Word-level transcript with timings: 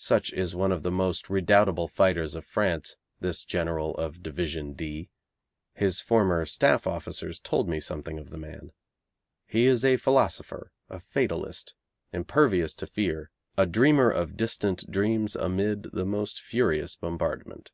Such 0.00 0.32
is 0.32 0.56
one 0.56 0.72
of 0.72 0.82
the 0.82 0.90
most 0.90 1.30
redoubtable 1.30 1.86
fighters 1.86 2.34
of 2.34 2.44
France, 2.44 2.96
this 3.20 3.44
General 3.44 3.94
of 3.94 4.24
Division 4.24 4.72
D. 4.72 5.08
His 5.72 6.00
former 6.00 6.44
staff 6.46 6.84
officers 6.84 7.38
told 7.38 7.68
me 7.68 7.78
something 7.78 8.18
of 8.18 8.30
the 8.30 8.38
man. 8.38 8.72
He 9.46 9.66
is 9.66 9.84
a 9.84 9.96
philosopher, 9.96 10.72
a 10.90 10.98
fatalist, 10.98 11.74
impervious 12.12 12.74
to 12.74 12.88
fear, 12.88 13.30
a 13.56 13.66
dreamer 13.66 14.10
of 14.10 14.36
distant 14.36 14.90
dreams 14.90 15.36
amid 15.36 15.82
the 15.92 16.04
most 16.04 16.40
furious 16.40 16.96
bombardment. 16.96 17.70